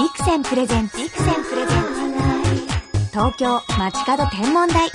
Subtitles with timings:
[0.00, 0.96] ビクセンプレゼンツ。
[0.96, 3.10] ビクセンプレゼンツ。
[3.10, 4.90] 東京街角天文台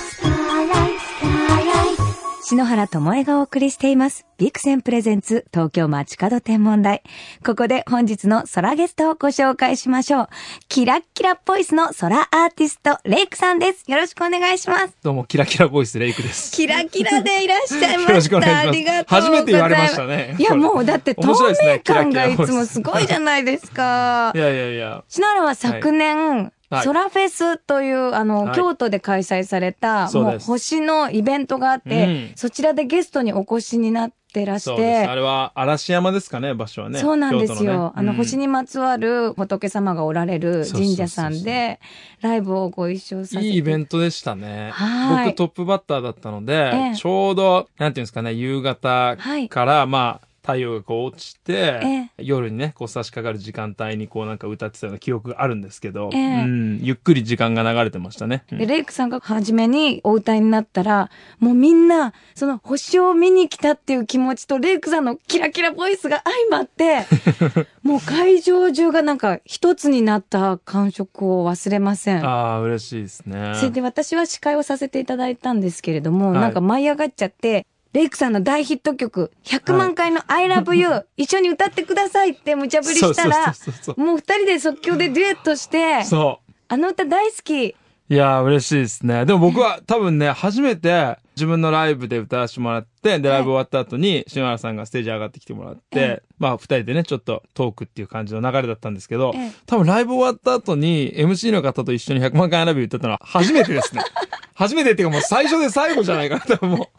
[2.48, 4.28] 篠原智恵がお送りしています。
[4.38, 7.02] ビクセンプレゼンツ東京街角天文台。
[7.44, 10.28] ここで本日の空ゲストをご紹介しましょう。
[10.70, 13.90] キラッキラボイスの空アーティスト、レイクさんです。
[13.90, 14.96] よろしくお願いします。
[15.02, 16.52] どうも、キラキラボイス、レイクです。
[16.52, 18.12] キラキラでいらっしゃいました。
[18.14, 19.30] よろしくお願いしますありがとうございます。
[19.30, 21.30] 初めて言われましたねいや、もうだって透
[21.64, 24.38] 明感がいつもすごいじゃないですか い。
[24.38, 25.04] やいやいや。
[25.10, 26.52] 篠原は昨年、はい
[26.84, 35.06] ソラフェスという、あの、はい京都で開催された、もう星のイベントがあって、うんそちらでゲストにお越しになってらして。
[35.06, 37.00] あれは嵐山ですかね、場所はね。
[37.00, 37.86] そうなんですよ。
[37.88, 41.80] ねあの、うん星にまつわる仏様がおられる神社さんで、
[42.22, 43.46] ライブをご一緒させて。
[43.46, 44.72] いいイベントでしたね。
[44.72, 58.44] はい僕トップバッターだったので、ええちょうど、なんていうんですかね、夕方はいから、まあ、太陽がこう落ちて、え夜にね、こう差し掛かる時間帯にこうなんか歌ってたような記憶があるんですけど、ええうん、ゆっくり時間が流れてましたね。
[58.52, 67.06] うんで、レイクさんが初めにお歌いになったら、もうみんな、その星を見に来たっていう気持ちと、レイクさんのキラキラボイスが相まって、
[67.82, 72.24] もう会場中がなんか一つになった感触を忘れません。
[72.24, 73.54] ああ、嬉しいですね。
[73.56, 83.56] それで私は司会をさせていただいたんですけれども、はいなんか舞い上がっちゃって、レイクさんの大ヒット曲、100万回の I love you、 一緒に歌ってくださいって無茶ぶりしたら
[83.96, 86.54] もう二人で即興でデュエットして、そう。
[86.68, 87.68] あの歌大好き。
[87.68, 87.76] い
[88.10, 89.26] やー、嬉しいですね。
[89.26, 104.02] でも僕は多分ね、初めて自分のライブで歌わせてもらって、で、ライブ終わった後に、篠原さんがステージ上がってきてもらって、ええまあ、二人でね、ちょっとトークっていう感じの流れだったんですけど、ええ多分ライブ終わった後に、MC の方と一緒に100万回ライブ歌ったのは初めてですね。
[104.56, 106.90] 初めてっていうかもう最初で最後じゃないかな、多分も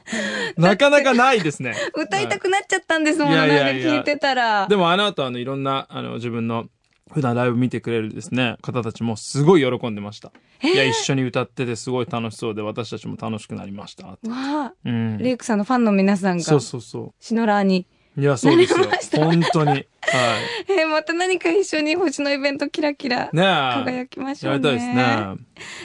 [0.56, 0.60] う。
[0.60, 1.74] なかなかないですね。
[1.94, 4.66] 歌いたくなっちゃったんですもん、いやなんかいやいや聞いてたら。
[4.68, 6.66] でもあの後あのいろんなあの自分の
[7.12, 14.06] 普段ライブ見てくれるですね方たちもすごい喜んでました、いや一緒に歌っててすごい楽しそうで私たちも楽しくなりました。
[14.06, 15.18] わあ、うん。
[15.18, 17.86] レイクさんのファンの皆さんがそう、そうそシノラーに。
[18.16, 19.24] ういやそうですよ。
[19.24, 19.70] 本当に。
[19.70, 19.84] はい。
[20.68, 24.68] えーまた何か一緒に星のイベントキラキラ輝きましょうね。
[24.68, 25.36] やりたいですね。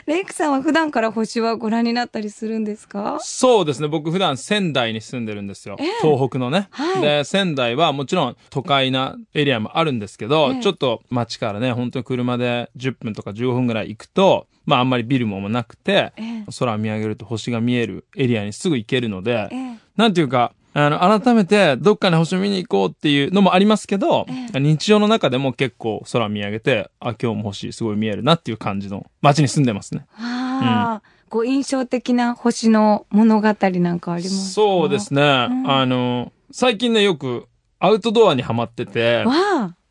[0.06, 3.18] レイクさんは普段から星はご覧になったりするんですか？
[3.22, 3.88] そうですね。
[3.88, 5.88] 僕普段仙台に住んでるんですよ、ええ。
[6.02, 7.02] 東北のね、はい。
[7.02, 10.62] で仙台はもちろん都会なエリアもあるんですけど、ええ。
[10.62, 16.46] ちょっと街からね本当に車で10分とか15分ぐらい行くとまああんまりビルもなくて、ええ。
[16.58, 19.78] 空を見上げると星が見えるエリアにすぐ行けるので、ええ。
[19.98, 30.06] なんていうか、あの、改めてどっかに星を見に行こうっていうのもありますけど、え日常の中でも結構空見上げて、あ、今日も星すごい見えるなっていう感じの街に住んでますね。
[30.18, 34.54] ああ、こう印象的な星の物語なんかありますか？
[34.54, 35.22] そうですね。
[35.22, 35.70] ん。
[35.70, 37.48] あの、最近ね、よく
[37.80, 39.26] アウトドアにハマってて、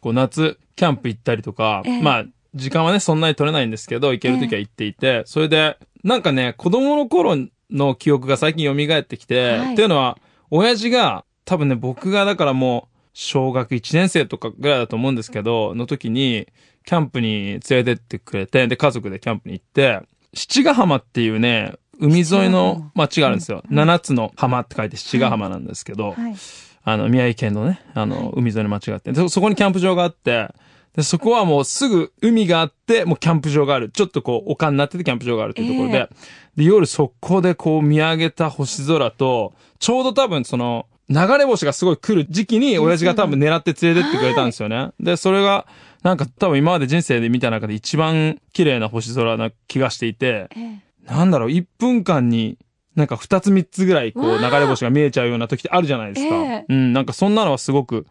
[0.00, 2.02] こう夏、キャンプ行ったりとか、ええ。
[2.02, 2.24] まあ、
[2.54, 7.36] 時間はね、そんなに取れないんですけど、行ける時は行っていて、それで、なんかね、子供の頃
[7.70, 9.72] の記憶が最近蘇ってきて、はい。
[9.74, 10.16] っていうのは、
[10.50, 16.46] 親父が、多分ね、僕がだからもう、小学1年生とかぐらいだと思うんですけど、の時に、
[16.84, 20.00] キャンプに連れてってくれて、で、家族でキャンプに行って、
[20.34, 23.62] 七ヶ浜っていうね、海沿いの町があるんですよ。
[23.68, 26.34] 七つの浜って書いて七ヶ浜なんですけど、はい。
[26.82, 30.48] あの、宮城県のね、あの、海沿いの町があって、でそこにキャンプ場があって、
[30.96, 33.90] で、そこはもうすぐ海があって、もうキャンプ場がある。
[33.90, 36.08] ちょっとこう、丘になっててキャンプ場があるというところで、
[36.56, 44.90] で、夜そこでこう見上げた星空と、ちょうど多分その、流れ星がすごい来る時期に、親父が多分狙って連れてってくれたんですよね。
[45.00, 45.66] で、それが、
[46.02, 50.90] なんか多分今まで人生で見た中で一番綺麗な星空な気がしていて、ええ。
[51.12, 52.58] なんだろう、1分間に、
[52.94, 56.36] なんか2つ3つぐらい、こう、流れ星が見えちゃうような時ってあるじゃないですか。
[56.36, 56.64] ええ。
[56.68, 58.06] うん、なんかそんなのはすごく、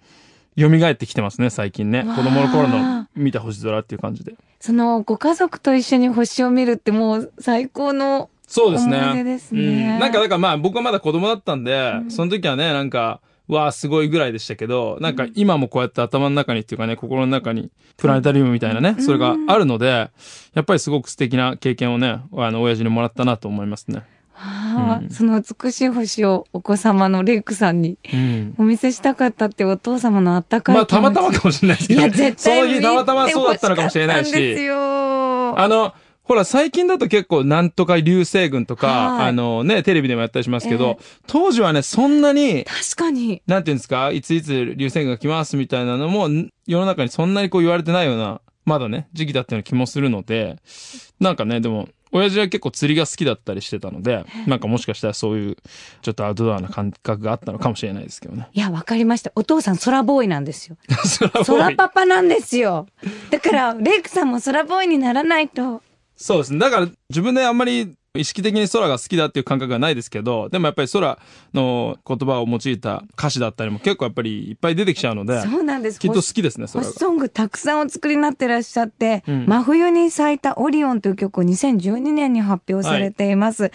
[0.59, 2.03] 蘇ってきてますね、最近ね。
[2.03, 4.35] 子供の頃の見た星空っていう感じで。
[4.59, 9.23] そのご家族と一緒に星を見るってもう最高のそうですね。
[9.23, 9.99] ですねうん。
[9.99, 20.11] なんか、だからまあ僕はまだ子供だったんで、うんその時はね、なんか、うわあすごいぐらいでしたけど、なんか今もこうやって頭の中にっていうかね、心の中にプラネタリウムみたいなね、うんそれがあるので、
[20.53, 24.03] やっぱりすごく素敵な経験をね、あの、親父にもらったなと思いますね。
[24.41, 28.55] ああうんその美しい星をお子様のレイクさんにうん。
[28.57, 30.85] お見せしたかったってお父様のあったかいまあ。
[30.85, 35.59] たまたまかもしれないですけど、いや、絶対その日たまたまそうだったのかもしれない見てほかったんですし、よ。
[35.59, 35.93] あの、
[36.29, 43.41] ほら、最近だと結構、なんとか流星群とか、はいあのね、テレビでもやったりしますけど、え当時はね、そんなに、確かに。
[43.47, 50.57] なんていうんですか、いついつ流星群が来ますみたいなのも、ん世の中にそんなにこう言われてないような、まだね、時期だったような気もするので、
[51.19, 55.57] なんかね、でも、親父は結構釣りが好きだったりしてたので、なんかもしかしたらそういう、
[56.01, 58.47] ちょっとアウトドアな感覚があったのかもしれないですけどね。
[58.53, 59.31] いや、わかりました。
[59.35, 60.77] お父さん空ボーイなんですよ。
[61.45, 62.87] 空パパなんですよ。
[63.29, 65.81] だから、レイクさんも空ボーイにならないと。
[66.15, 66.59] そうですね。
[66.59, 71.19] だから自分であんまり意識的に空が好きだっていう感覚がないですけど、でもやっぱり空
[71.53, 75.99] の言葉を用いた歌詞だったりも結構やっぱりいっぱい出てきちゃうので、そうなんです。
[75.99, 76.87] きっと好きですね、空が。
[76.87, 83.71] 星ソングたくさんお作りになってらっしゃって、うん真冬に咲いたオリオンという曲を2012年に発表されています。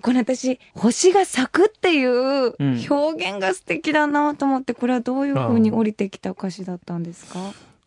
[0.00, 7.38] これ私、星が咲くっていううん表現が素敵だなと思って、これはどういう風に降りてきた歌詞だったんですか？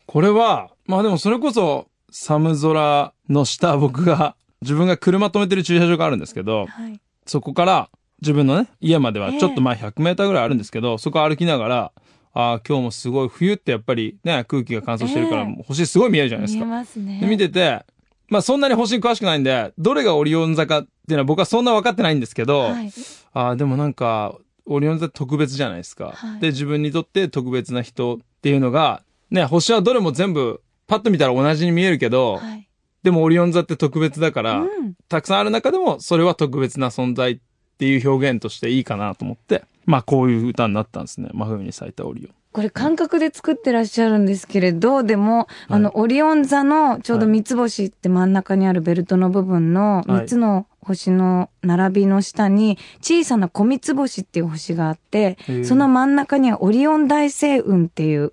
[0.06, 7.00] これは、まあでもそれこそ寒空の下僕が、自分が車止めてる駐車場があるんですけど、はい。
[7.26, 7.90] そこから
[8.22, 11.92] 自分のね、家まではちょっとまあ100メーターぐらいあるんですけど、そこ歩きながら、
[12.34, 16.70] ああ、今日もすごい冬ってやっぱりね、空気が乾燥してるから、ええ星すごい見えるじゃないです見えか。
[16.70, 17.20] ますね。
[17.20, 17.84] で見てて、
[18.30, 22.92] まあそんなに星に詳しくないんで、どれがオリオン座かっていうのは僕はそんな分かってないんですけど、はい。
[23.34, 26.12] ああ、でもなんか、オリオン座特別じゃないですか。
[26.16, 32.68] はいで、自分にとって特別な人っていうのが、ね、星はどれも全部、パッと見たら同じに見えるけど、はい。
[33.04, 34.94] でもオリオン座って特別だから、うん。
[35.10, 37.40] たくさんある中でも、それは特別な存在っ
[37.78, 41.30] ていう表現としていいかなと思って、まあこういう歌になったんですね。
[41.34, 42.36] 真冬に咲いたオリオン。
[42.52, 58.32] これ感覚で作ってらっしゃるんですけれど、でも、あの、オリオン座のちょうど三つ星って真ん中にあるベルトの部分のはい三つの星の並びの下に小さな小三つ星っていう星があってその真ん中にはオリオン大星雲っていう、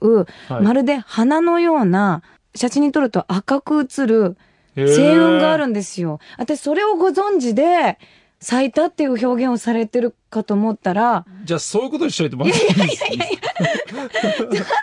[0.48, 2.22] はいまるで花のような、
[2.54, 4.36] 写真に撮ると赤く映る
[4.78, 6.20] へー星雲があるんですよ。
[6.38, 7.98] 私それをご存知で、
[8.40, 13.10] 咲いたっていう表現をされてるかと思ったら、じゃあそういうことにしといてもらっていいですか？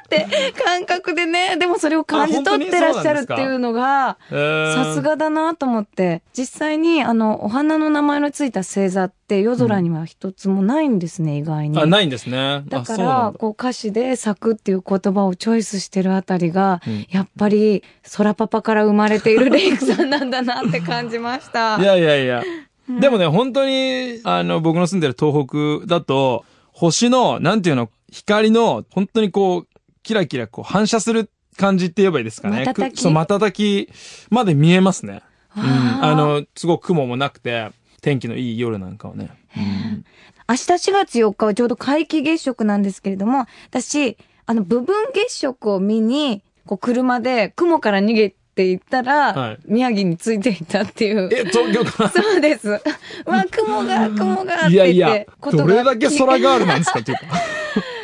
[0.04, 0.28] って
[0.62, 5.06] 感覚でね、でもそれを感じ取ってらっしゃるっていうのが、さす。
[5.06, 11.80] がだなと思って、実際にあの、お花の名前のついた星座って夜空には一つもないんですね、意外に。
[11.80, 12.64] あ、ないんですね。
[12.68, 17.84] だから、こう歌詞で咲くっていう言葉をチョイスしてるあたりが、うんやっぱり
[18.18, 21.78] 空パパから生まれているレイクさんなんだなって感じました。
[21.80, 22.44] いやいやいや。
[22.88, 25.48] でもね、本当に、あの、僕の住んでる東
[25.82, 29.68] 北だと、星の、なんていうの、光の、本当にこう、
[30.04, 32.64] キラキラこう反射する感じって言えばいいですかね。
[32.66, 33.90] 瞬きくそう、瞬き
[34.30, 35.24] まで見えますね。
[35.58, 35.64] うん。
[35.64, 37.72] あの、すごく雲もなくて、
[38.02, 39.32] 天気のいい夜なんかはね。
[39.58, 40.06] うん
[40.48, 44.16] 明日4月4日はちょうど皆既月食なんですけれども、私、
[44.46, 51.30] あの、部分月食を見に、こう、車で雲から逃げていったら、はい宮城についていたっていう。
[51.32, 52.10] え、東京か？
[52.16, 52.70] そうです。
[52.70, 52.82] う
[53.30, 54.72] わ、雲が、 雲がって言って。
[54.72, 57.00] いやいや、どれだけ空ガールなんですか？
[57.02, 57.24] っていうか。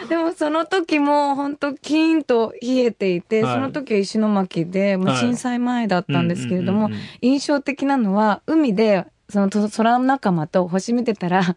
[0.09, 6.89] でもその時も本当キーンと冷えていて、はいその時は石巻で、もうはい震災前だったんですけれども
[7.21, 11.55] 印象的なのは、海で、そのと空仲間と星見てたら、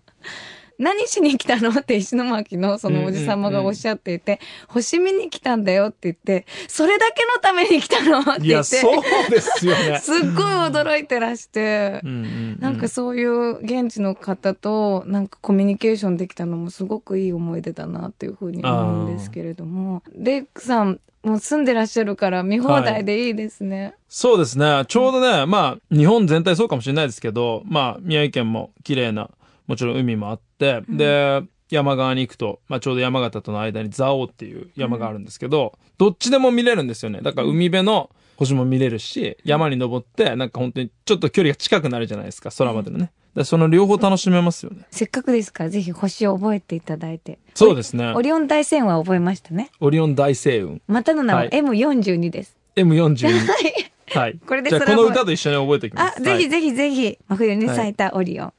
[0.79, 1.71] 何しに来たの？
[1.71, 9.99] って石巻のそのおじさまがおっしゃっていて、星見に来たんだよって言って、それだけのために来たのっていや、言って、そうですよね。
[10.03, 12.59] すっごい驚いてらしてう、んうんうん。
[12.61, 23.95] なんかそういう現地の方となんかコミュニケーションできたのもすごくいい思い出だなっていうふうに思うんですけれども、レイクさんもう住んでらっしゃるから見放題でいいですね。
[24.09, 24.85] そうですね。
[24.89, 29.31] ちょうどね、まあ、日本全体そうかもしれないですけど、まあ、宮城県も綺麗な、
[29.67, 37.21] もちろん海もあって、で、山側に行くと、まあ、ちょうど山形との間に蔵王っていう山があるんですけど、どっちでも見れるんですよね。
[37.23, 43.13] だから海辺の星も見れるし、山に登って、なんか本当にちょっと距離が近くなるじゃないですか、空までのね。
[43.35, 44.87] でその両方楽しめますよね。
[44.91, 47.39] せっかくですからぜひ星を覚えていただいて。
[47.55, 48.23] そうですねオ。
[48.23, 49.71] リオン大星雲は覚えましたね。
[49.81, 50.79] オリオン大星雲。
[50.87, 52.57] またの名ははい M42 です。
[52.77, 53.27] M42。
[54.17, 54.39] はい。
[54.47, 56.23] これでじゃこの歌と一緒に覚えておきまあ、す。
[56.23, 58.53] ぜひはいぜひぜひ、真冬に咲いたオリオン。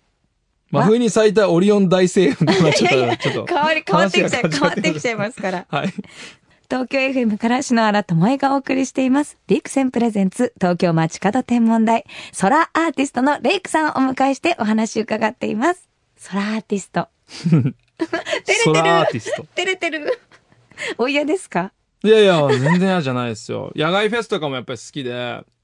[0.71, 3.45] 真冬に咲いたオリオン大星雲ちょっと、いやいやちょっと。
[3.45, 5.65] 変わり、変わってきちゃう、変わってきちゃいますから。
[5.69, 5.93] はい。
[6.69, 9.37] 東京 FM から篠原智恵がお送りしています。
[9.47, 12.05] リクセンプレゼンツ東京街角天文台。
[12.33, 15.87] ソラアーティストのレイクさんをお迎えしてお話伺っています。
[16.17, 17.07] ソラアーティスト。
[18.63, 19.45] ソラアーティスト。
[19.55, 20.19] 照れてる。
[20.97, 21.71] お嫌ですか？
[22.03, 23.71] いやいや、全然嫌じゃないですよ。
[23.75, 25.13] 野外フェスとかもやっぱり好きで、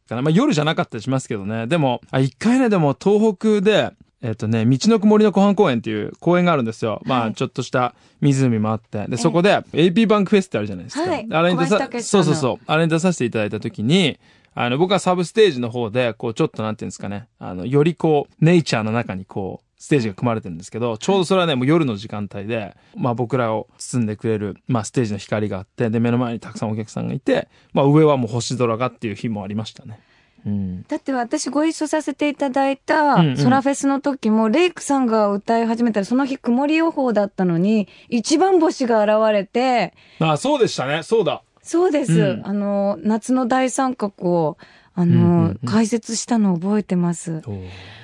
[0.10, 1.66] まあ夜じゃなかったりしますけどね。
[1.68, 7.02] でも、あ、一回ね、でも東北で、えっ、とね、道のく森の湖畔公園っていう公園があるんですよ。
[7.06, 9.06] まあ、はいちょっとした湖もあって。
[9.08, 11.10] で、そこで AP バンクフェスってあるじゃないですか。
[11.10, 12.64] はいあれに出さそうそうそう。
[12.68, 14.20] あれに出させていただいたときに、
[14.54, 30.00] あの、僕はサブステージの方で、こう、ちょっとなんていうんですかね、あの、よりこう、ネイチャーの中にこう、ステージが組まれてるんですけど、ちょうどそれはね、もう夜の時間帯で、まあ僕らを包んでくれる、まあステージの光があって、で、目の前にたくさんお客さんがいて、まあ上はもう星空がっていう日もありましたね。
[30.46, 30.84] うん。
[30.88, 41.04] だって私ご一緒させていただいたうんうんソラフェスの時も、レイクさんが歌い始めたらその日曇り予報だったのに、一番星が現れて、あ、そうでしたね。
[41.04, 41.44] そうだ。
[41.62, 42.14] そうです。
[42.14, 44.58] うんあの、夏の大三角を、
[44.96, 47.42] あの、うんうんうん解説したのを覚えてます。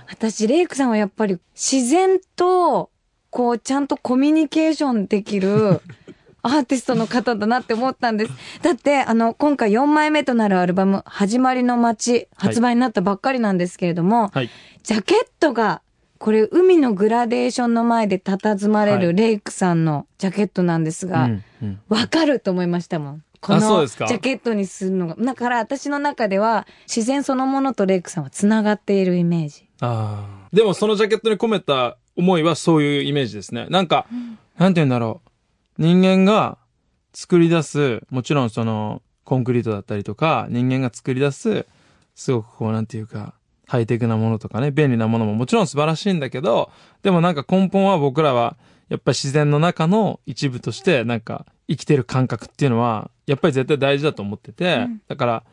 [0.09, 2.89] 私、レイクさんはやっぱり自然と、
[3.29, 5.81] こう、ちゃんとコミュニケーションできる
[6.47, 8.31] アーティストの方だなって思ったんです。
[8.61, 14.49] だって、あの、今回4枚目となるアルバム、始まりの街、発売になったばっかりなんですけれども、はい。
[14.83, 15.81] ジャケットが、
[16.17, 23.23] これ、海のグラデーションの前で佇まれはいるレイクさんのジャケットなんですが、うんうんわかると思いましたもん。
[23.39, 25.15] このジャケットにするのが。
[25.15, 29.67] だから私の中では自然そのものとレイクさんは繋がっているイメージ。
[29.79, 30.55] ああ。
[30.55, 33.67] でもそのジャケットに込めた思いはそういうイメージですね。
[33.69, 34.07] なんか、
[34.57, 35.26] なんて言うんだろう。
[35.77, 36.57] 人間が
[37.13, 41.65] 作り出す、もちろんその、コンクリートだったりとか、人間が作り出す、
[42.15, 43.33] すごくこう、なんていうか、
[43.67, 46.71] ハイテクなものとかね、便利なものももちろん素晴らしいんだけど、
[47.03, 48.55] でもなんか根本は僕らは、
[48.87, 55.01] やっぱり自然の中の一部として、なんか生きてる感覚っていうのは、やっぱり絶対大事だと思ってて、うん。
[55.07, 55.43] だから、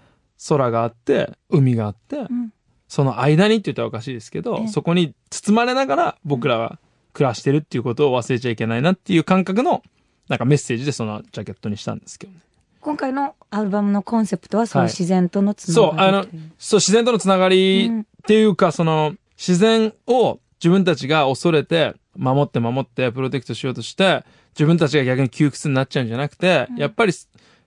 [0.49, 2.53] 空があって、海があって、ん。
[2.87, 4.69] その間にって言ったらおかしいですけえど、え。
[4.69, 6.79] そこに包まれながら僕らは
[7.13, 9.83] 暮らしてるっていうことを忘れちゃいけないなっていう感覚の、
[10.29, 12.39] なんかメッセージでそのジャケットにしたんですけどね。
[12.81, 27.13] 今回のアルバムのコンセプトはそう自然とのつなそう、あのがりという。、そう、自然とのつながりうんっていうか、その、自然を自分たちが恐れて、守って守って、プロテクトしようとして、自分たちが逆に窮屈になっちゃうんじゃなくて、やっぱり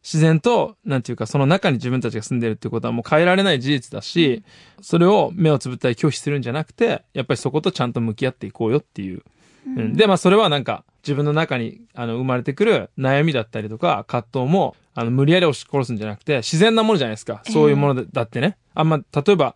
[0.04, 4.44] 自然と、なんていうか、その中に自分たちが住んでるってことはもう変えられない事実だし、
[4.82, 9.24] それを目をつぶったり拒否するんじゃなくて、やっぱりそことちゃんと向き合っていこうよっていう。
[9.66, 17.42] うん、で、まあそれはなんか、自分の中にあの生まれてくる悩みだったりとか、葛藤も、あの、無理やり押し殺すんじゃなくて、自然なものじゃないですか。
[17.46, 18.58] そういうものだってね。
[18.74, 19.56] あんま、例えば、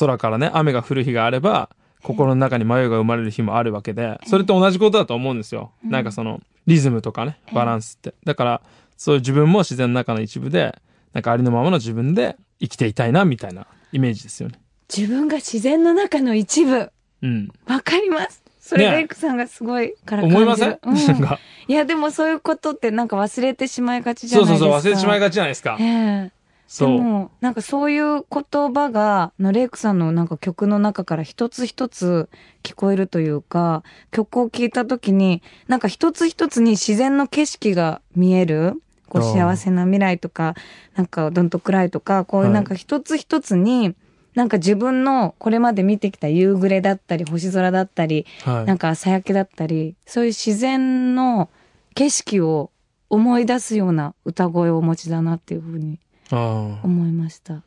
[0.00, 1.70] 空からね、雨が降る日があれば、
[2.02, 5.72] 心の中に迷いが生まれる日もあるわけで、それと同じことだと思うんですよ。
[5.84, 8.14] なんかその、リズムとかね、バランスって。
[8.24, 8.62] だから、
[8.96, 10.76] そういう自分も自然の中の一部で、
[11.12, 14.58] なんかありのままの自分で生きていたいな、みたいなイメージですよね。
[14.94, 16.90] 自分が自然の中の一部。
[17.22, 17.48] うん。
[17.66, 18.42] わかります。
[18.68, 20.42] それ、ねレイクさんがすごいから感じる。
[20.42, 24.66] 思いません、うんなんか、いや、でもそういうことってなんか忘れてしまいがちじゃないですか。
[24.66, 25.84] そうそうそう、忘れてしまいがちじゃないですかえ。
[25.84, 26.30] え
[26.66, 26.88] そう。
[26.90, 32.28] でも、なんかそういう言葉が、のレイクさんのなんか曲の中から一つ一つ
[32.62, 38.82] 聞こえるというか、曲を聴いた時に、なんか一つ一つに自然の景色が見える。
[39.08, 40.54] こう幸せな未来とか、
[40.94, 43.94] なんかドントクライとか、こういうなんか一つ一つに、
[44.38, 48.66] なんか自分のこれまで見てきた夕暮れだったり、星空だったり、はい。
[48.66, 51.50] なんか朝焼けだったり、そういう自然の
[51.96, 52.70] 景色を
[53.10, 55.98] 思い出すような歌声をお持ちだなっていうふうに。
[56.30, 57.62] 思いました。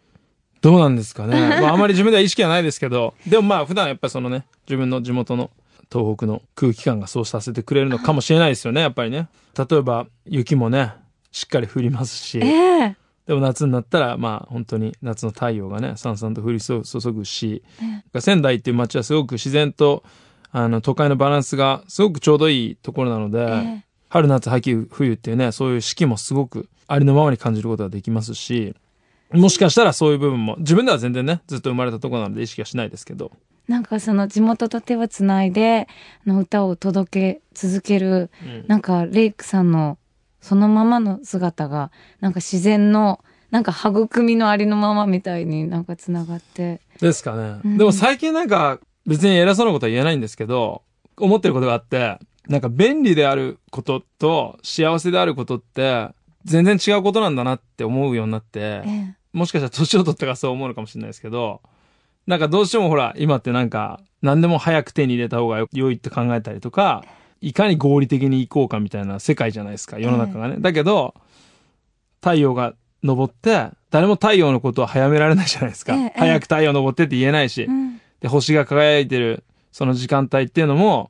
[0.61, 1.41] どうなんですかね。
[1.59, 5.51] まあ、あまり自分では意識はないですけど、でもまあ、普段やっぱりそのね、自分の地元の
[5.91, 9.27] 東北の空気感がそうさせてくれるのかもしれないですよね、やっぱりね。
[9.57, 10.93] 例えば、雪もね、
[11.33, 17.63] しっかり降りますし、ええでも夏になったら、まあ、本当に夏の太陽がね、さんさんと降り注ぐし、
[18.19, 20.03] 仙台っていう街はすごく自然と、
[20.51, 28.75] あの、都会のバランスがすごくちょうどいいところなので、え春夏秋冬っていうね、そういう四季もすごくありのままに感じることができますし、
[29.31, 33.31] もしかしたらそういう部分も、自分では全然ね、ずっと生まれたところなので意識はしないですけど、
[33.69, 35.87] なんかその地元と手をつないで、
[36.27, 38.65] あの歌を届け続ける、うん。
[38.67, 39.97] なんかレイクさんの
[40.41, 46.81] そのままの姿が、なんか自然の、なんか育みのありのままみたいになんかつながって。
[46.99, 47.61] ですかね。
[47.63, 50.83] うんでも最近なんか、別に偉そうなことは言えないんですけど、
[51.17, 56.09] 思ってることがあって、なんか便利であることと幸せであることって、
[56.43, 61.61] 全然違うことなんだなって思うようになって、ええもしかしたら年を取ったからそう思うのかもしれないですけど、
[62.27, 67.03] なんかどうしてもほら、今ってなんか、何でも早く手に入れた方が良いって考えたりとか、
[67.41, 70.57] いかに合理的に行こうかみたいな世界じゃないですか、世の中がね。
[70.59, 71.15] だけど、
[72.21, 75.95] 太陽が昇って、誰も太陽のことを早められないじゃないですか。
[75.95, 81.09] ええ早く太陽昇ってって言えないし、うんで、星が輝いてる、その時間帯っていうのも、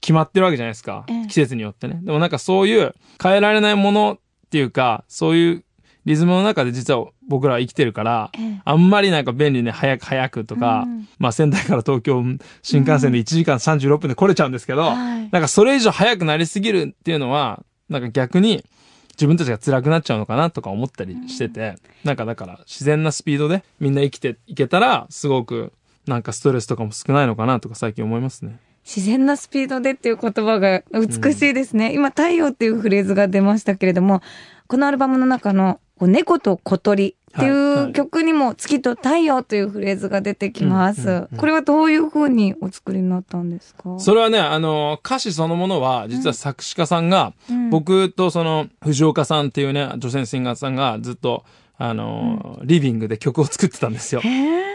[0.00, 1.04] 決まってるわけじゃないですか。
[1.08, 2.00] ええ季節によってね。
[2.02, 5.64] でもなんかそういう変えられないものっていうか、そういう
[6.04, 12.22] リズムの中で実は僕らは生きてるから、ええあんまりなんか便利に早く早くとか、うんまあ仙台から東京
[12.62, 18.64] 新幹線で1時間36分で来れちゃうんですけど、はいなんかそれ以上早くなりすぎるっていうのは、なんか逆に
[19.12, 25.72] 自分たちが辛くなっちゃうのかなとか思ったりしてて、なんかだから自然なスピードでみんな生きていけたら、すごく
[26.06, 28.58] なんかストレスとかも少ないのかなとか最近思いますね。
[28.84, 31.94] 自然なスピードでっていう言葉が美しいですね。
[31.94, 34.20] 今、太陽っていうフレーズが出ましたけれども、
[34.66, 41.02] このアルバムの中のこう猫と小鳥っていうい曲にも月と太陽というフレーズが出てきます。
[41.02, 41.38] うんうんうん。
[41.38, 43.98] これはどういう風にお作りになったんですか？
[43.98, 47.70] それはね、あの、歌詞そのものは、実は作詞家さんが、うん。
[47.70, 51.44] 僕とその、藤岡さんっていうね、女性シンガーさんがずっと、
[51.76, 54.22] あの、リビングで曲を作ってたんですよ。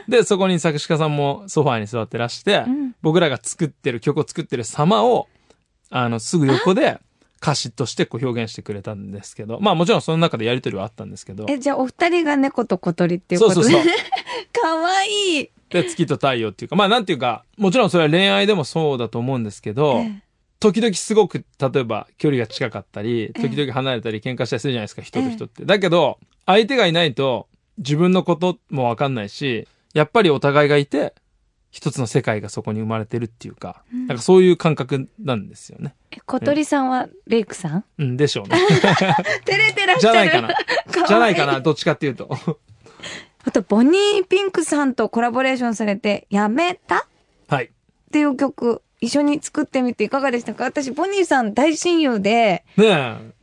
[0.10, 2.96] で、そこに作詞家さんもソファーに座ってらして、うん。
[3.02, 5.28] 僕らが作ってる、曲を作ってる様を、
[5.90, 7.00] あの、すぐ横で
[7.42, 13.62] 歌詞としてこう表現してくれたんですけど、まあもちろんその中でやりとりはあったんですけど、え、じゃあお二人が猫と小鳥っていうそうこと？
[13.62, 13.94] でそうそう。
[14.62, 15.50] かわいい。
[15.70, 20.22] で、月と太陽っていうか、まあなんていうか、もちろんそれは恋愛でもそうだと思うんですけど、え
[20.60, 23.42] 時々すごく、例えば距離が近かったり、ええ。
[23.42, 25.64] 時々離れたり喧嘩したりするじゃないですか、人と人って。
[25.64, 31.14] だけど、相手がいないと自分のこともわかんないし、やっぱりお互いがいて、
[31.72, 35.94] 一つの世界がそこに生まれてるっていうか、うんなんかそういう感覚なんですよね。
[36.12, 37.86] え小鳥さんはレイクさん？
[38.00, 38.58] うん、でしょうね。
[39.46, 40.14] 照れてらっしゃる。
[40.14, 40.48] じゃないかな。
[40.48, 42.30] わいじゃないかな、どっちかっていうと。
[43.46, 47.08] あと、ボニーピンクさんとコラボレーションされて、やめた？
[47.48, 47.66] はい。
[47.66, 47.70] っ
[48.12, 50.66] ていう曲、一緒に作ってみていかがでしたか？
[50.66, 52.86] 私、ボニーさん大親友で、ね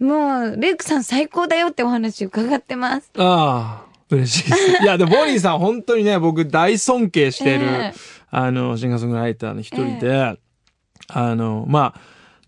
[0.00, 0.04] え。
[0.04, 3.10] もう、レイクさん最高だよってお話伺ってます。
[3.16, 4.82] ああ、嬉しいです。
[4.82, 10.38] いや、でも、ボニーさん本当にね、僕大尊敬してる、ええあの、シンガーソングライターの一人で、
[11.08, 12.00] あの、まあ、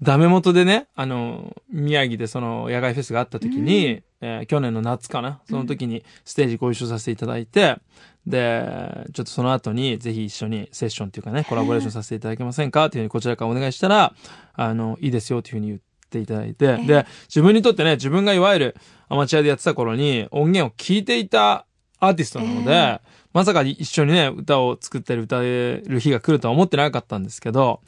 [0.03, 7.79] ダメ元でね、あの、宮城でその野外フェスがあった時に、えー去年の夏かな、その時にステージご一緒させていただいて、
[8.27, 14.13] で、ちょっとその後にぜひ一緒にセッションっていうかね、コラボレーションさせていただけませんかっていうふうにこちらからお願いしたら、
[14.53, 15.81] あの、いいですよっていうふうに言っ
[16.11, 18.77] ていただいて、で、自分にとってね、自分がいわゆる
[19.09, 21.65] アマチュアでやってた頃に音源を聞いていた
[22.01, 23.01] アーティストなので、
[23.33, 27.81] まさか一緒にね、歌を作ったり歌える日が来るとは思ってなかったんですけど、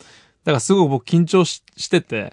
[0.44, 2.32] だからすごく僕緊張ししてて。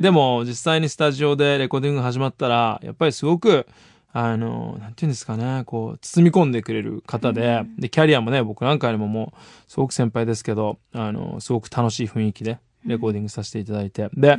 [0.00, 3.66] でも実際にスタジオでレコーディングが始まったら、やっぱりすごく、
[4.12, 14.08] あの、なんていうんですかね、こう、包み込んでくれる方で、で、キャリアもね、僕なんかよりももう、すごく先輩ですけど、あの、すごく楽しい雰囲気で、レコーディングさせていただいて。
[14.14, 14.36] で、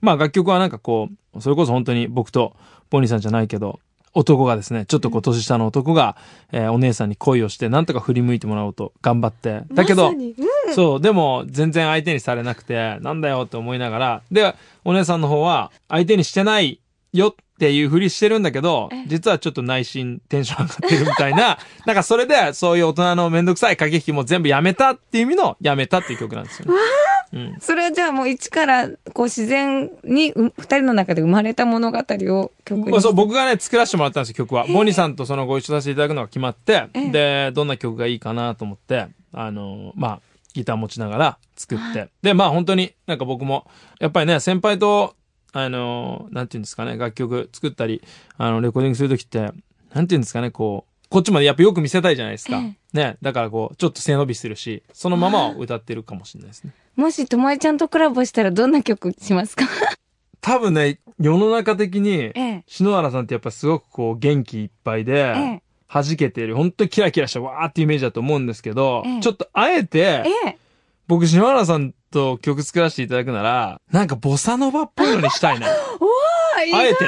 [0.00, 2.56] まあ楽曲はなんかこう、それこそ本当に僕と
[2.90, 3.78] ボニーさんじゃないけど、
[4.14, 6.16] 男がですね、ちょっとこう年下の男が、
[6.52, 9.62] えーお姉さんに恋をして、なんとか振り向いてもらおうと頑張って。
[9.72, 10.74] だけど、まうん。
[10.74, 16.80] そう、でも全然相手にされなくて、なんだよって思いながら、で、お姉さんの方は相手にしてない
[17.12, 26.72] よっていうふりしてるんだけどえ、実はちょっと内心テンション上がってるみたいな、 なんかそれでそういう大人のめんどくさい駆け引きも全部やめたっていう意味のやめたっていう曲なんですよね。
[27.32, 27.56] うん。
[27.60, 34.66] それはじゃあもう一から、こう自然にう二人の中で生まれた物語を曲にまあ、そう、僕がね、作らせてもらったんですよ、曲は。
[34.66, 40.20] ボニーさんとそのご一緒させていただくのが決まって、ええで、どんな曲がいいかなと思って、あの、まあ、
[40.52, 42.10] ギター持ちながら作って。
[42.22, 43.66] で、まあ本当になんか僕も、
[43.98, 45.14] やっぱりね、先輩と、
[45.52, 48.02] あの、なんていうんですかね、楽曲作ったり、
[48.36, 49.50] あの、レコーディングするときって、
[49.94, 52.56] なんていうんですかね、こう、こっちまでやっぱよく見せたいじゃないですか。
[52.58, 56.72] えね、だからこう、ちょっと背伸びするし、そのままを歌ってるかもしれないですね。
[56.96, 59.66] もし、ともえちゃんとコラボしたらどんな曲しますか？
[60.40, 62.64] 多分ね、世の中的に、ええ。
[62.66, 65.62] 篠原さんってやっぱすごくこう元気いっぱいで、ええ。
[65.92, 70.58] 弾けてる、本当にキラキラしたわーってイメージだと思うんですけど、ええちょっとあえて、ええ。
[71.06, 75.66] 僕、篠原さんと曲作らせていただくなら、なんかボサノバっぽいのにしたいな。
[76.56, 77.04] あ、意外あえて、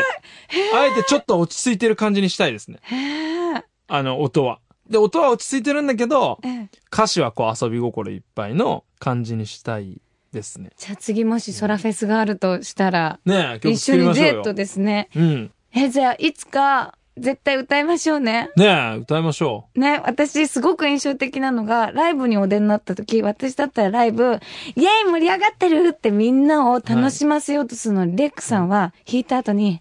[0.75, 2.79] あえてちょっと落ち着いてる感じにしたいですね。
[2.83, 3.44] へえ。
[3.89, 4.61] あの、音は。
[4.89, 6.69] で、音は落ち着いてるんだけど、ええ。
[6.93, 10.01] 歌詞はこう遊び心いっぱいの感じにしたい
[10.33, 10.71] ですね。
[10.77, 13.97] じゃあ次もしソラフェスがあるとしたら、ね一緒。
[13.97, 15.09] にデートですね。
[15.17, 15.53] うん。
[15.75, 18.51] え、じゃあいつか絶対歌いましょうね。
[18.57, 29.81] ねえ、歌いましょね、私すごく印象的なのが、ライブにお出になった時、私だったらライブ、イェイ盛り上がってるってみんなを楽しませようとするのに、レックさんは弾いた後に、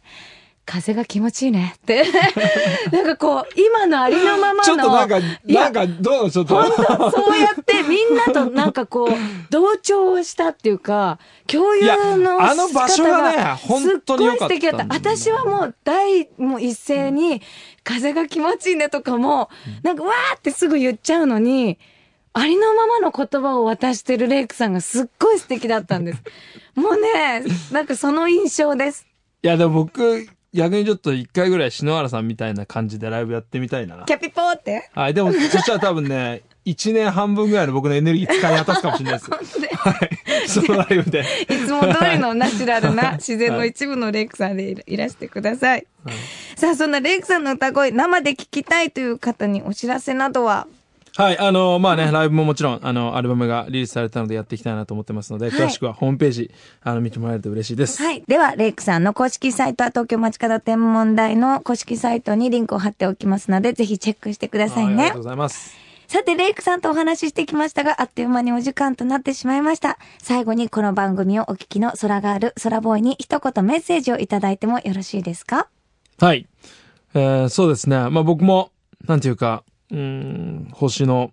[0.65, 2.05] 風が気持ちいいねって。
[2.91, 4.55] なんかこう、今のありのままう。
[4.55, 4.63] の。
[4.63, 6.55] ちょっとなんか、なんか、どうちょっと。
[6.55, 9.07] 本当そうやってみんなとなんかこう、
[9.49, 11.85] 同調をしたっていうか、共有
[12.17, 14.93] のあの場所がね本当に良かったんだよすっごい素敵だった。
[14.93, 17.41] 私はもう大、もう一斉に、
[17.83, 19.49] 風が気持ちいいねとかも、
[19.83, 21.77] なんかわーってすぐ言っちゃうのに、
[22.33, 26.23] ありのままの言葉を渡してるレイクさんがすっごい素敵だったんです。
[26.73, 29.05] もうね、なんかその印象です。
[29.43, 34.03] いや、でも僕、逆にちょっと一回ぐらい篠原さんみたいな感じでライブやってみたいな。
[34.05, 34.89] キャピポーって？
[34.93, 35.13] はい。
[35.13, 39.31] でも、そしたら多分ね、 一年半分ぐらいの僕のエネルギー使い果たすかもしれないです。
[39.75, 40.47] はい。
[40.47, 41.25] そのライブで。
[41.49, 45.85] いつも通りのナチュラルな 自然の一部のレイクさんでいらしてください。
[46.55, 50.67] さあ、そんなレイクさんの歌声、生で聞きたいという方にお知らせなどは？
[51.15, 58.01] はい、あの、まあね、ライブももちろん、あの、アルバムがリリースされたのでやっていきたいなと思ってますので、はい詳しくはホームページ、あの、見てもらえると嬉しいです。
[58.01, 58.23] はい。
[58.27, 65.23] では、レイクさんの公式サイトは東京町方天文台の公式サイトにリンクを貼っておきますので、ぜひチェックしてくださいねはいありがとう。
[65.23, 65.75] ございます。
[66.07, 69.99] さて、レイクさんとお話ししてきましたが、あっという間にお時間となってしまいました。
[70.17, 75.67] 最後にこの番組をお聞きの空がある空ボーイに一言メッセージをいただいてもよろしいですか？
[76.19, 76.47] はい。
[77.13, 77.97] えー、そうですね。
[78.09, 78.71] まあ僕も、
[79.07, 81.31] なんていうか、うーん、星の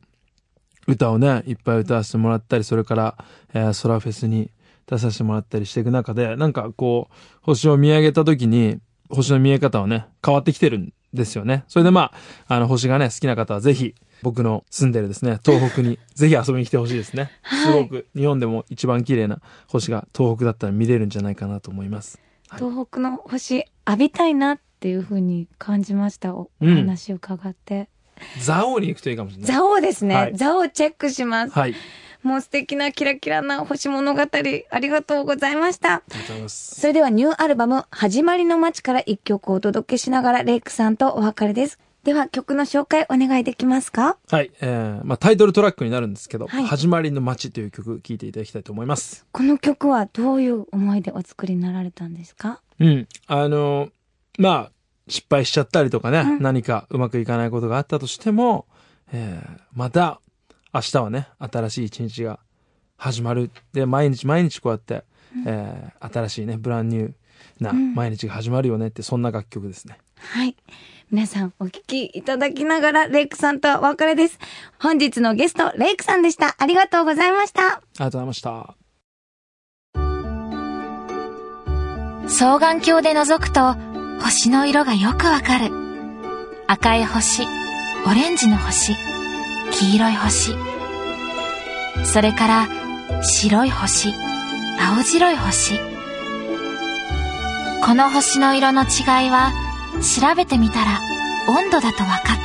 [0.86, 3.16] 歌をね、いっぱい歌わせてもらったり、それから、
[3.54, 4.50] えー、空フェスに
[4.86, 11.64] 出させてもらったりしていく中で、なんかこう、星を見上げた時に、星の見え方はね、変わってきてるんですよね。
[11.68, 12.12] それでま
[12.46, 17.30] あ、あの、星がね、好きな方はぜひ、僕の住んでるですね、東北に ぜひ遊びに来てほしいですね。
[17.64, 22.18] すごく、日本でも一番綺麗な星が東北だったら見れるんじゃないかなと思います。
[22.18, 26.34] はい東北の星浴びたいなっていう風に感じました。
[26.34, 27.88] お話を伺って。
[28.44, 29.52] 蔵王に行くといいかもしれない。
[29.52, 30.14] ザオですね。
[30.14, 31.52] はいザオチェックします。
[31.52, 31.74] はい。
[32.22, 34.26] もう素敵なキラキラな星物語あ
[34.78, 35.94] りがとうございました。
[35.94, 36.80] ありがとうございます。
[36.80, 41.78] それではニューアルバム、始まりの街から一曲お届けしながらレイクさんとお別れです。
[42.04, 44.18] では曲の紹介お願いできますか？
[44.30, 44.50] はい。
[44.60, 49.26] えー、まあタイトルトラックになるんですけど、はい始まりの街という曲聴いていただきたいと思います。
[49.32, 52.60] この曲はどういう思いでお作りになられたんですか？
[52.78, 53.08] うん。
[53.26, 53.90] あのー
[54.38, 54.72] まあ、
[55.10, 58.66] 失敗しちゃったりとかね、うん何かうまくいかないことがあったとしても、
[59.12, 60.20] えー、また
[60.72, 62.38] 明日はね、新しい一日が
[62.96, 63.50] 始まる。
[63.72, 65.04] で、毎日毎日こうやって、
[65.46, 67.12] えー、新しいね、ブランニュー
[67.60, 69.98] なうん毎日が始まるよねって、そんな楽曲ですね。
[70.16, 70.56] はい。
[71.10, 74.38] 皆さんお聴きいただきながらレイクさんとはお別れです。
[74.78, 76.54] 本日のゲスト、レイクさんでした。
[76.56, 77.62] ありがとうございました。
[77.62, 78.76] ありがとうございました。
[82.28, 83.89] 双眼鏡で覗くと
[84.22, 85.72] 星の色がよくわかる。
[86.66, 87.42] 赤い星、
[88.06, 88.94] オレンジの星、
[89.72, 90.54] 黄色い星。
[92.04, 92.68] それから
[93.22, 94.14] 白い星、
[94.78, 95.80] 青白い星。
[97.84, 99.52] この星の色の違いは
[100.00, 101.00] 調べてみたら
[101.48, 102.36] 温度だとわかっ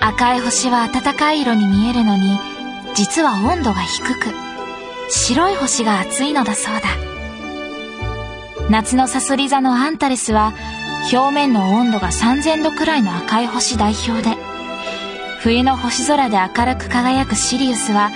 [0.00, 0.08] た。
[0.08, 2.38] 赤い星は暖かい色に見えるのに
[2.94, 4.34] 実は温度が低く
[5.08, 7.15] 白い星が熱いのだそうだ。
[8.70, 10.52] 夏のサソリ座のアンタレスは
[11.12, 14.36] 表面の温度が3000度くらいの赤い星代表で
[15.40, 18.10] 冬の星空で明るく輝くシリウスは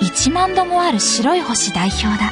[0.00, 2.30] 1万度もある白い星代表だ。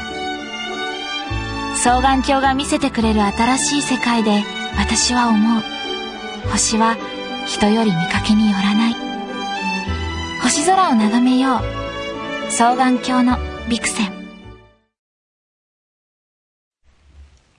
[1.74, 4.44] 双眼鏡が見せてくれる新しい世界で
[4.76, 5.62] 私は思う。
[6.50, 6.96] 星は
[7.46, 8.94] 人より見かけによらない。
[10.42, 12.50] 星空を眺めよう。
[12.50, 13.37] 双眼鏡の
[13.68, 14.15] ビクセン。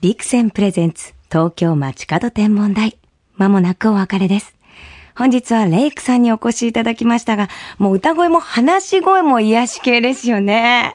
[0.00, 2.96] ビクセンプレゼンツ東京街角天文台。
[3.34, 4.54] まもなくお別れです。
[5.16, 10.94] 本日はレイクさんにお越しいただきましたが、もう歌声も話し声も癒し系ですよね。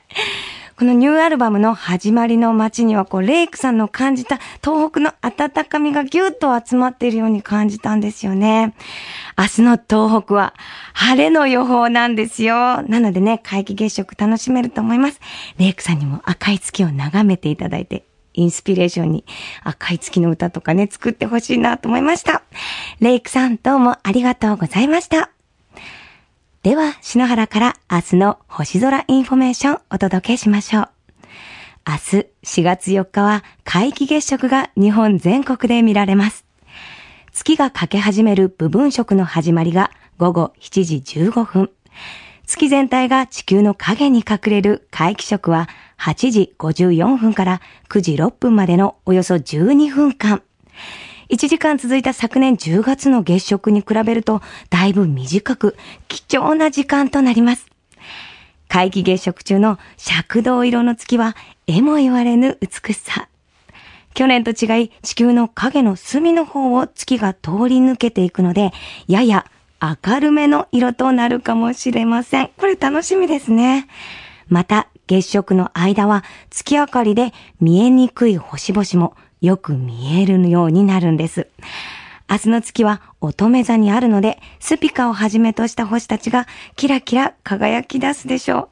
[0.77, 8.73] このニューアルバムの始まりの街には、こう、レイクさんの感じた東北の温かみがぎゅっと集まっているように感じたんですよね。
[9.37, 10.53] 明日の東北は
[10.93, 12.81] 晴れの予報なんですよ。
[12.83, 15.19] なのでね、皆既月食楽しめると思います。
[15.57, 19.25] レイクさんにも赤い月を眺めていただいて、インスピレーションに
[19.63, 22.43] 赤い月の歌とかね、作ってほしいなと思いました。
[22.99, 25.29] レイクさんどうもありがとうございました。
[26.63, 30.89] では、篠原から明日の星空インフォメーションお届けしましょう。
[31.85, 36.45] 明日4月4日は皆既月食が日本全国で見られます。
[37.33, 41.69] 月が欠け始める部分食の始まりが午後7時15分。
[42.45, 45.67] 月全体が地球の影に隠れる皆既食は
[46.03, 50.43] 8時54分から9時6分までのおよそ12分間。
[51.29, 55.77] 1時間続いた昨年10月の月食に比べるとだいぶ短く
[56.09, 57.67] 貴重な時間となります。
[58.67, 59.79] 皆既月食中の
[60.19, 61.37] 赤銅色の月は
[61.67, 63.29] 絵も言われぬ美しさ。
[64.13, 68.73] 去年と違い地球の影の隅の方を月が通り抜けていくので、
[69.07, 69.45] やや
[69.81, 72.49] 明るめの色となるかもしれません。
[72.57, 73.87] これ楽しみですね。
[74.49, 81.47] また、月食の間は月明かりで見えにくい星々もよく見えるようになるんです。
[82.29, 88.69] 明日の月は乙女座にあるので、スピカをはじめとした星たちがキラキラ輝き出すでしょ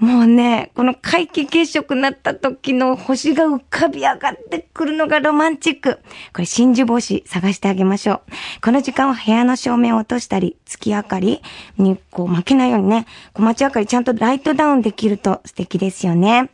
[0.00, 0.06] う。
[0.06, 5.98] もうね、この皆既月食になった時の星が浮かび上がってくるのがロマンチック。
[6.32, 8.20] これ真珠星探してあげましょう。
[8.62, 11.42] この時間は部屋の照明を落としたり、月明かり
[11.78, 16.50] にこう負けないようにね、小町明かりちゃんとライトダウンできると素敵ですよね。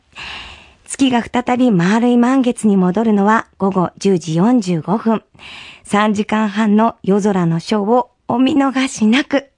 [0.88, 4.40] 月が再び丸い満月に戻るのは午後10時
[4.80, 5.22] 45分。
[5.88, 9.48] 3時間半の夜空のショーをお見逃しなく。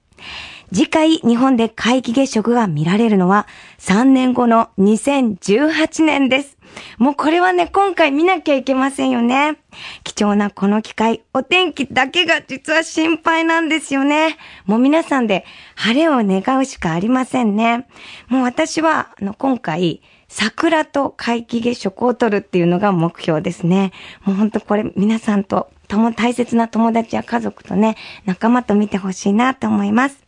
[0.73, 3.47] 次回日本で皆既月食が見られるのは
[3.79, 6.57] 3年後の2018年です。
[6.97, 9.57] もうこれはね、今回見なきゃいけませんよね。
[10.05, 14.37] 貴重なこの機会、お天気だけが実は心配なんですよね。
[14.65, 15.43] もう皆さんで
[15.75, 17.89] 晴れを願うしかありませんね。
[18.29, 23.91] もう私は、あの、今回、桜と皆既月食を撮るっていうのが目標ですね。
[24.23, 30.23] もうほんとこれ皆さんと、とも大切な友達や家族とね、仲間と見てほしいなと思います。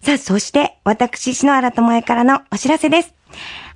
[0.00, 3.14] さあ、そして、私、篠原智恵からのお知らせです。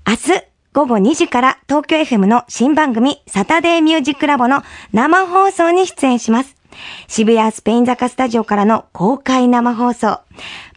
[0.09, 4.63] 明日、午後2時から東京 FM の新番組、サタデーミュージックラボの
[4.95, 6.57] 生放送に出演します。
[7.09, 10.21] 渋谷スペイン坂スタジオからの公開生放送。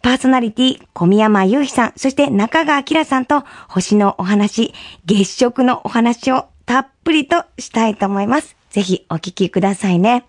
[0.02, 4.74] パーソナリティ、小宮山雄飛さん、そして中川明さんと星のお話、
[5.06, 8.55] 月食のお話をたっぷりとしたいと思います。
[8.76, 10.26] ぜひお聞きくださいね。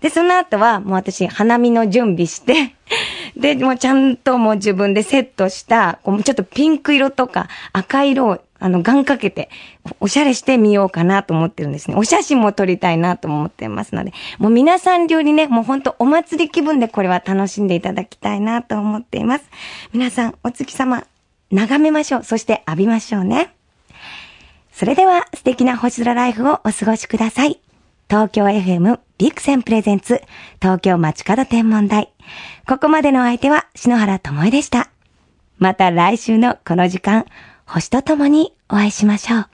[0.00, 2.74] で、その後はもう私、花見の準備して、
[3.36, 9.50] で、もうちゃんともう自分でセットした、こうちょっとピンク色とか赤色を、あの、ガンかけて、
[10.00, 11.96] おしゃれしてみようかなと思ってるんですね。
[11.98, 19.44] お写真も撮りたいなと思ってますので、もう皆さん流にね、もうほんとお祭り気分でこれは楽しんでいただきたいなと思っています。
[19.92, 21.04] 皆さん、お月様、
[21.52, 22.24] 眺めましょう。
[22.24, 23.50] そして浴びましょうね。
[24.72, 27.60] それでは素敵な星空ライフをお過ごしください。
[28.10, 30.20] 東京 FM ビクセンプレゼンツ
[30.60, 32.12] 東京街角天文台。
[32.66, 34.90] ここまでの相手は篠原智恵でした。
[35.58, 37.26] また来週のこの時間、
[37.66, 39.49] 星とともにお会いしましょう。